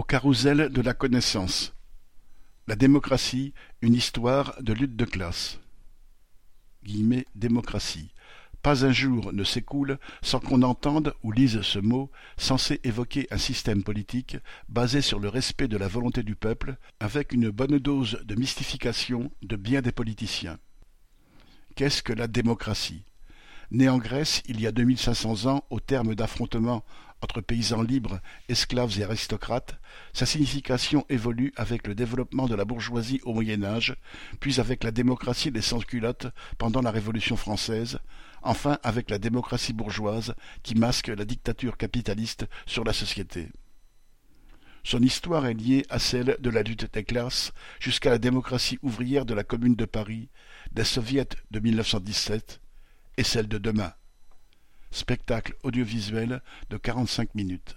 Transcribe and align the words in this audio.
Au 0.00 0.02
carrousel 0.02 0.70
de 0.70 0.80
la 0.80 0.94
connaissance. 0.94 1.74
La 2.66 2.74
démocratie, 2.74 3.52
une 3.82 3.92
histoire 3.92 4.56
de 4.62 4.72
lutte 4.72 4.96
de 4.96 5.04
classe. 5.04 5.60
Démocratie. 7.34 8.14
Pas 8.62 8.86
un 8.86 8.92
jour 8.92 9.34
ne 9.34 9.44
s'écoule 9.44 9.98
sans 10.22 10.40
qu'on 10.40 10.62
entende 10.62 11.12
ou 11.22 11.32
lise 11.32 11.60
ce 11.60 11.78
mot, 11.78 12.10
censé 12.38 12.80
évoquer 12.82 13.26
un 13.30 13.36
système 13.36 13.82
politique 13.82 14.38
basé 14.70 15.02
sur 15.02 15.18
le 15.18 15.28
respect 15.28 15.68
de 15.68 15.76
la 15.76 15.86
volonté 15.86 16.22
du 16.22 16.34
peuple, 16.34 16.78
avec 16.98 17.32
une 17.34 17.50
bonne 17.50 17.78
dose 17.78 18.22
de 18.24 18.36
mystification 18.36 19.30
de 19.42 19.56
bien 19.56 19.82
des 19.82 19.92
politiciens. 19.92 20.58
Qu'est-ce 21.76 22.02
que 22.02 22.14
la 22.14 22.26
démocratie? 22.26 23.04
Née 23.72 23.88
en 23.88 23.98
Grèce 23.98 24.42
il 24.46 24.60
y 24.60 24.66
a 24.66 24.72
deux 24.72 24.82
mille 24.82 24.98
cinq 24.98 25.14
cents 25.14 25.46
ans 25.46 25.64
au 25.70 25.78
terme 25.78 26.16
d'affrontements 26.16 26.84
entre 27.22 27.40
paysans 27.40 27.82
libres, 27.82 28.18
esclaves 28.48 28.98
et 28.98 29.04
aristocrates, 29.04 29.78
sa 30.12 30.26
signification 30.26 31.04
évolue 31.08 31.52
avec 31.56 31.86
le 31.86 31.94
développement 31.94 32.48
de 32.48 32.54
la 32.54 32.64
bourgeoisie 32.64 33.20
au 33.24 33.34
Moyen 33.34 33.62
Âge, 33.62 33.94
puis 34.40 34.58
avec 34.58 34.82
la 34.82 34.90
démocratie 34.90 35.50
des 35.50 35.60
sans-culottes 35.60 36.28
pendant 36.58 36.80
la 36.80 36.90
Révolution 36.90 37.36
française, 37.36 37.98
enfin 38.42 38.78
avec 38.82 39.10
la 39.10 39.18
démocratie 39.18 39.74
bourgeoise 39.74 40.34
qui 40.62 40.74
masque 40.74 41.08
la 41.08 41.24
dictature 41.24 41.76
capitaliste 41.76 42.46
sur 42.66 42.84
la 42.84 42.92
société. 42.92 43.50
Son 44.82 45.00
histoire 45.00 45.46
est 45.46 45.54
liée 45.54 45.84
à 45.90 45.98
celle 45.98 46.38
de 46.40 46.50
la 46.50 46.62
lutte 46.62 46.92
des 46.92 47.04
classes 47.04 47.52
jusqu'à 47.80 48.10
la 48.10 48.18
démocratie 48.18 48.78
ouvrière 48.82 49.26
de 49.26 49.34
la 49.34 49.44
Commune 49.44 49.76
de 49.76 49.84
Paris, 49.84 50.30
des 50.72 50.84
soviets 50.84 51.28
de 51.50 51.60
1917, 51.60 52.60
et 53.20 53.22
celle 53.22 53.48
de 53.48 53.58
demain. 53.58 53.92
Spectacle 54.90 55.54
audiovisuel 55.62 56.40
de 56.70 56.78
quarante-cinq 56.78 57.34
minutes. 57.34 57.76